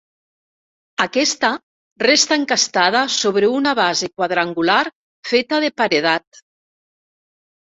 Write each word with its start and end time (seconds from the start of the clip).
Aquesta, 1.03 1.51
resta 2.03 2.37
encastada 2.41 3.03
sobre 3.17 3.51
una 3.59 3.75
base 3.83 4.09
quadrangular 4.17 4.81
feta 5.35 5.61
de 5.67 5.71
paredat. 5.83 6.43